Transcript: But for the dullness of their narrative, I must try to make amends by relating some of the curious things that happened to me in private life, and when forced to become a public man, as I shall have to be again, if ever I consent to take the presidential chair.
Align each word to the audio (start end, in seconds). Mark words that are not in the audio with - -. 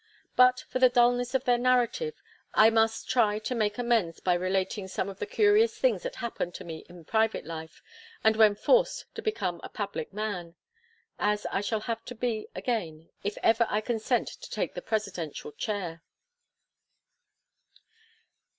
But 0.35 0.65
for 0.67 0.79
the 0.79 0.89
dullness 0.89 1.35
of 1.35 1.43
their 1.43 1.59
narrative, 1.59 2.23
I 2.55 2.71
must 2.71 3.07
try 3.07 3.37
to 3.37 3.53
make 3.53 3.77
amends 3.77 4.19
by 4.19 4.33
relating 4.33 4.87
some 4.87 5.09
of 5.09 5.19
the 5.19 5.27
curious 5.27 5.77
things 5.77 6.01
that 6.01 6.15
happened 6.15 6.55
to 6.55 6.63
me 6.63 6.83
in 6.89 7.05
private 7.05 7.45
life, 7.45 7.83
and 8.23 8.35
when 8.35 8.55
forced 8.55 9.05
to 9.13 9.21
become 9.21 9.61
a 9.63 9.69
public 9.69 10.11
man, 10.11 10.55
as 11.19 11.45
I 11.51 11.61
shall 11.61 11.81
have 11.81 12.03
to 12.05 12.15
be 12.15 12.47
again, 12.55 13.11
if 13.23 13.37
ever 13.43 13.67
I 13.69 13.79
consent 13.79 14.27
to 14.29 14.49
take 14.49 14.73
the 14.73 14.81
presidential 14.81 15.51
chair. 15.51 16.01